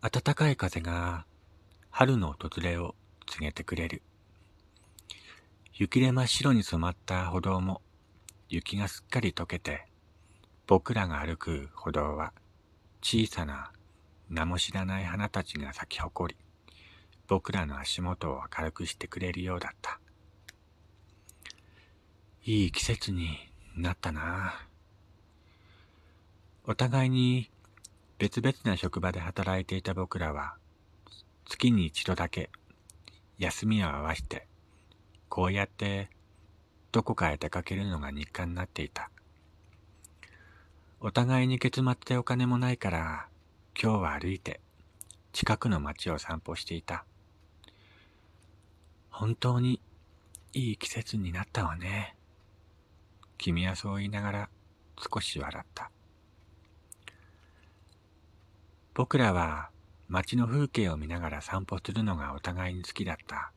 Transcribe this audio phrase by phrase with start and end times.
[0.00, 1.26] 暖かい風が
[1.90, 2.94] 春の訪れを
[3.26, 4.02] 告げてくれる。
[5.74, 7.82] 雪で真っ白に染まった歩道も
[8.48, 9.86] 雪がすっかり溶けて、
[10.66, 12.32] 僕らが歩く歩道は
[13.02, 13.70] 小さな
[14.28, 16.40] 名も知らない花たちが咲き誇り、
[17.26, 20.00] 僕らの足元を明るくしてくれるようだった。
[22.44, 23.38] いい季節に
[23.76, 24.54] なったな。
[26.64, 27.50] お互いに
[28.18, 30.54] 別々な職場で働いていた僕らは、
[31.46, 32.50] 月に一度だけ
[33.38, 34.46] 休みを合わせて、
[35.28, 36.08] こうやって
[36.92, 39.10] どこかへ出かけるのが日課になっていた。
[41.00, 43.28] お互いに結末でお金もないから、
[43.80, 44.60] 今日は歩いて
[45.32, 47.04] 近くの街を散歩していた。
[49.10, 49.80] 本当に
[50.52, 52.17] いい季節になったわね。
[53.38, 54.48] 君はそう言いながら
[55.12, 55.90] 少し笑った。
[58.94, 59.70] 僕らは
[60.08, 63.52] 街の風景を見ながら散歩するのがお互いに好きだった。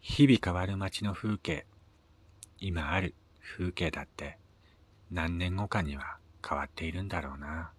[0.00, 1.66] 日々変わる街の風景、
[2.60, 4.38] 今ある風景だって
[5.10, 7.72] 何年後かには変わっているんだろうな。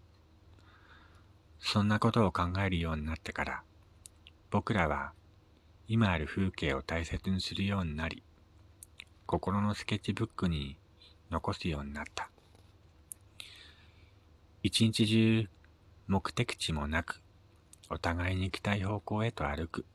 [1.60, 3.64] そんなことを考えるようになってから、
[4.50, 5.14] 僕らは
[5.88, 8.24] 今ある風景を大切にするようになり、
[9.32, 10.76] 心のスケッチブックに
[11.30, 12.30] 残すようになった。
[14.62, 15.48] 一日中
[16.08, 17.22] 目的地もなく、
[17.90, 19.86] お互いに行きたい方向へと歩く。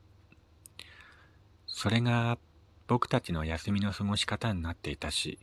[1.67, 2.39] それが
[2.87, 5.39] 僕たちの休みの過ごし方になっていたし、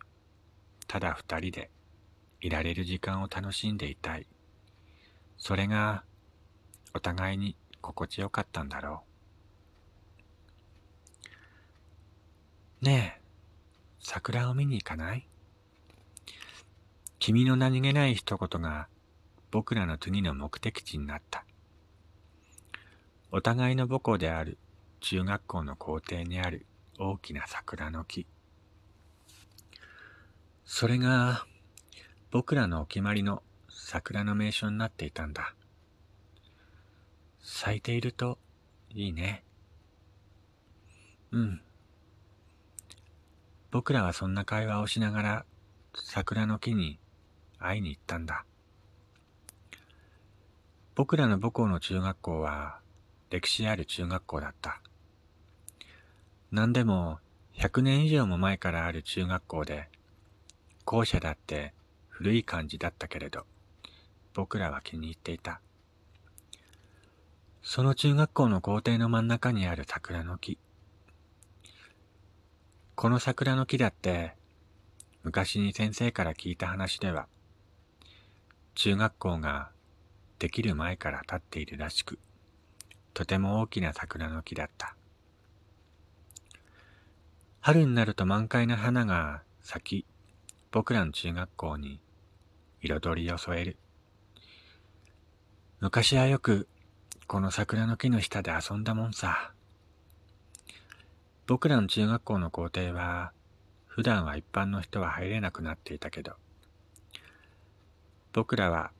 [0.87, 1.69] ただ二人で
[2.41, 4.25] いられる時間を楽しんでいたい。
[5.37, 6.03] それが
[6.95, 9.03] お互いに心地よかったんだろ
[12.81, 12.85] う。
[12.85, 13.22] ねえ、
[14.05, 15.25] 桜を見に行かない？
[17.19, 18.89] 君の何気ない一言が
[19.49, 21.45] 僕らの次の目的地になった。
[23.31, 24.57] お互いの母校である
[24.99, 26.65] 中学校の校庭にある
[26.99, 28.27] 大きな桜の木。
[30.65, 31.45] それが
[32.29, 35.55] 僕らのお決まりの桜の名所になっていたんだ。
[37.41, 38.37] 咲いていると
[38.93, 39.43] いいね。
[41.31, 41.61] うん。
[43.73, 45.45] 僕らはそんな会話をしながら
[45.95, 46.99] 桜の木に
[47.57, 48.45] 会いに行ったんだ。
[50.93, 52.81] 僕らの母校の中学校は
[53.31, 54.79] 歴史ある中学校だった。
[56.51, 57.17] 何でも
[57.57, 59.89] 100年以上も前からある中学校で、
[60.85, 61.73] 校舎だって
[62.09, 63.47] 古い感じだったけれど、
[64.35, 65.61] 僕らは気に入っていた。
[67.63, 70.59] その中学校の校庭の真ん中にある桜の木。
[72.95, 74.33] この桜の木だって、
[75.23, 77.27] 昔に先生から聞いた話では、
[78.75, 79.71] 中学校が
[80.37, 82.19] できる前から立っているらしく、
[83.13, 84.95] とても大きな桜の木だった。
[87.61, 90.05] 春になると満開の花が咲き、
[90.71, 91.99] 僕らの中学校に
[92.81, 93.77] 彩りを添える。
[95.79, 96.67] 昔はよく
[97.27, 99.51] この桜の木の下で遊んだもんさ。
[101.45, 103.33] 僕らの中学校の校庭は
[103.85, 106.33] 普段は一般の人は入れなくなっていたけど、
[108.31, 108.91] 僕らは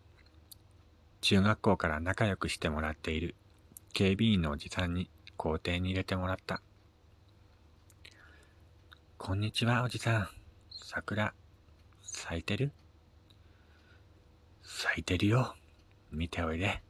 [1.22, 3.36] 中学校から仲良くしてもらっている
[3.94, 6.62] 警備員のおじさんに校庭に入れてもらった。
[9.18, 10.28] こんにちは、おじさん。
[10.70, 11.34] 桜、
[12.02, 12.74] 咲いてる？
[14.64, 15.56] 咲いてるよ。
[16.12, 16.82] 見ておいで。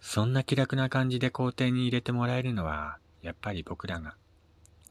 [0.00, 4.16] そんな気楽な感じで校庭に入れてもらえるのは、やっぱり僕らが、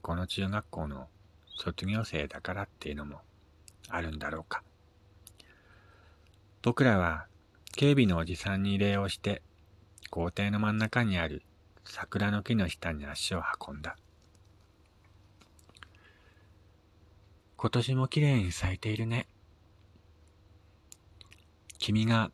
[0.02, 1.08] この中学校の
[1.56, 3.22] 卒業生だからっていうのも
[3.90, 4.64] あるんだろうか。
[6.62, 7.28] 僕らは
[7.76, 9.42] 警備のおじさんに礼をして、
[10.10, 11.44] 校庭の真ん中にある
[11.86, 13.98] 桜の木の下に足を運んだ。
[17.56, 19.28] 今年も綺麗に咲いているね。
[21.80, 22.32] 君が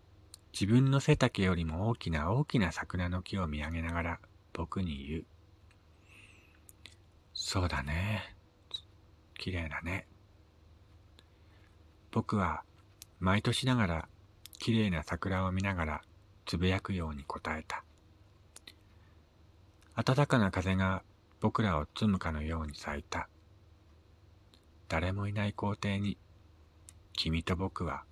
[0.53, 4.19] 自分の背丈よりも大きな大きな桜の木を見上げながら
[4.53, 5.25] 僕に言う。
[7.33, 8.35] そうだね。
[9.37, 10.07] 綺麗だね。
[12.11, 12.63] 僕は
[13.19, 14.07] 毎年ながら
[14.59, 16.01] 綺麗な桜を見ながら
[16.45, 17.83] つぶやくように答えた。
[19.95, 21.03] 暖かな風が
[21.39, 23.27] 僕らを包むかのように咲いた。
[24.87, 26.17] 誰もいない校庭に、
[27.13, 28.03] 君と僕は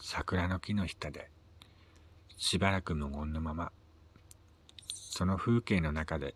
[0.00, 1.30] 桜の木の下で、
[2.36, 3.72] しばらく無言のまま、
[4.94, 6.34] その風景の中で、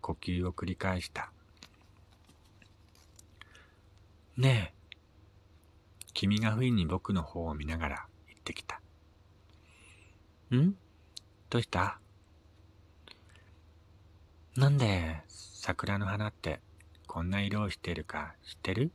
[0.00, 1.30] 呼吸を繰り返した。
[4.36, 8.80] ねえ、君が不意に僕の方を見ながら言ってきた。
[10.54, 10.74] ん？
[11.50, 11.98] どうした？
[14.56, 16.60] なんで桜の花って
[17.06, 18.90] こんな色をしてるか知ってる？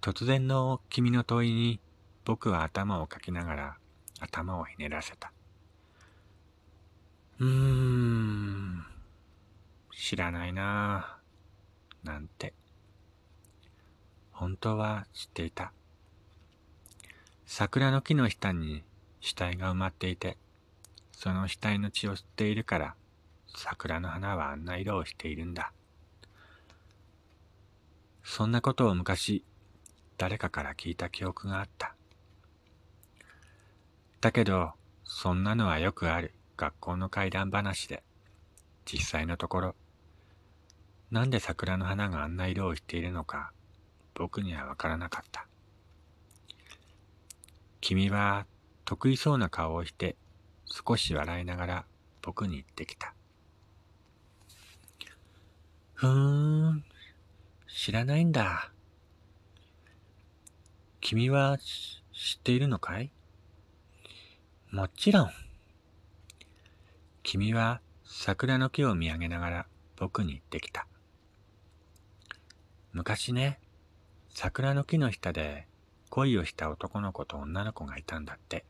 [0.00, 1.80] 突然の君の問いに
[2.24, 3.76] 僕は頭をかきながら
[4.20, 5.32] 頭をひねらせた。
[7.40, 7.83] うーん、
[10.06, 12.52] 知らないなぁ、なんて。
[14.32, 15.72] 本当は知っていた。
[17.46, 18.82] 桜の木の下に
[19.22, 20.36] 死体が埋まっていて、
[21.12, 22.94] その死体の血を吸っているから、
[23.56, 25.72] 桜の花はあんな色をしているんだ。
[28.22, 29.42] そんなことを昔、
[30.18, 31.94] 誰かから聞いた記憶があった。
[34.20, 34.72] だけど、
[35.04, 38.02] そんなのはよくある学校の怪談話で、
[38.84, 39.74] 実際のところ、
[41.14, 43.52] なんで桜の花があんな色をしているのか、
[44.14, 45.46] 僕にはわからなかった。
[47.80, 48.46] 君は
[48.84, 50.16] 得意そうな顔をして、
[50.66, 51.84] 少し笑いながら
[52.20, 53.14] 僕に言ってきた。
[55.94, 56.84] ふーん、
[57.68, 58.72] 知らないんだ。
[61.00, 63.12] 君は知っているのかい？
[64.72, 65.30] もちろん。
[67.22, 70.88] 君は桜の木を見上げながら僕に言ってきた。
[72.94, 73.58] 昔ね、
[74.28, 75.66] 桜の木の下で
[76.10, 78.64] 恋をした男の子と女の子がいたんだって。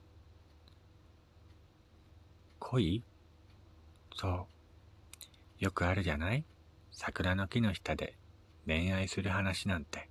[2.58, 3.02] 恋？
[4.16, 4.46] そ
[5.60, 5.64] う。
[5.64, 6.42] よくあるじゃない？
[6.90, 8.16] 桜の木の下で
[8.66, 10.08] 恋愛する話なんて。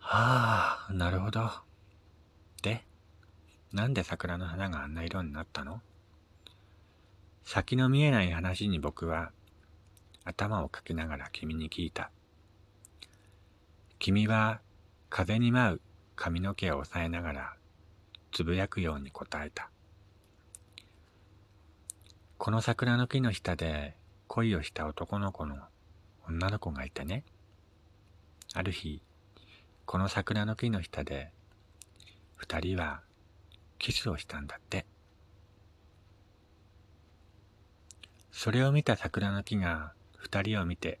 [0.00, 1.50] はあ、なるほど。
[2.62, 2.84] で、
[3.72, 5.80] なんで桜の花があんな色になったの？
[7.42, 9.32] 先の見えない話に僕は
[10.30, 12.10] 頭をかきながら君に聞いた。
[13.98, 14.60] 君は
[15.08, 15.80] 風に舞う
[16.14, 17.54] 髪の毛を押さえながら
[18.32, 19.70] つぶやくように答えた。
[22.38, 23.96] この桜の木の下で
[24.28, 25.56] 恋をした男の子の
[26.28, 27.24] 女の子がいてね。
[28.54, 29.02] ある日、
[29.84, 31.32] この桜の木の下で
[32.36, 33.00] 二人は
[33.80, 34.86] キスをしたんだって。
[38.30, 41.00] それを見た桜の木が二人を見て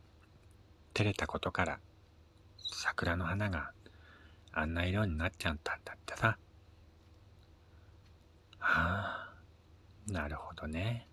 [0.94, 1.78] 照れたことから
[2.58, 3.70] 桜の花が
[4.52, 6.36] あんな色になっちゃったんだってさ。
[8.58, 9.32] はあ、
[10.08, 11.06] なるほどね。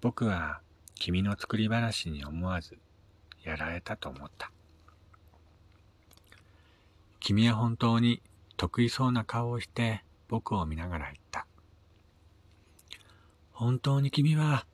[0.00, 0.60] 僕は
[0.96, 2.76] 君の作り話に思わず
[3.44, 4.50] やられたと思った。
[7.20, 8.20] 君は本当に
[8.56, 11.46] 得意そうな顔をして僕を見ながら言った。
[13.52, 14.66] 本当に君は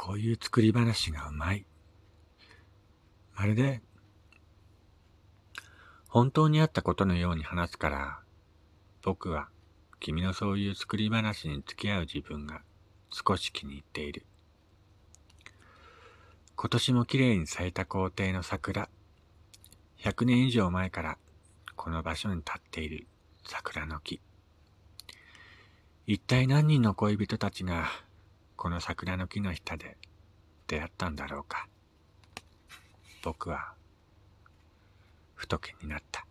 [0.00, 1.66] こういう作り話がうまい。
[3.34, 3.82] まるで、
[6.06, 8.20] 本当にあったことのように話すから、
[9.02, 9.48] 僕は
[9.98, 12.62] 君のそういう作り話に付き合う自分が
[13.10, 14.24] 少し気に入っている。
[16.54, 18.88] 今年も綺麗に咲いた校庭の桜。
[19.98, 21.18] 100年以上前から
[21.74, 23.08] この場所に立っている
[23.44, 24.20] 桜の木。
[26.06, 27.88] 一体何人の恋人たちが
[28.58, 29.96] この桜の木の下で
[30.66, 31.68] 出会ったんだろうか。
[33.22, 33.74] 僕は、
[35.36, 36.27] ふと気になった。